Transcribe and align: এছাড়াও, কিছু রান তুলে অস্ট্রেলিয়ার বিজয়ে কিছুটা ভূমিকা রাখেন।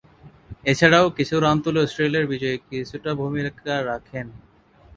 এছাড়াও, 0.63 1.05
কিছু 1.17 1.35
রান 1.39 1.57
তুলে 1.63 1.79
অস্ট্রেলিয়ার 1.81 2.29
বিজয়ে 2.31 2.57
কিছুটা 2.69 3.11
ভূমিকা 3.19 3.75
রাখেন। 3.89 4.27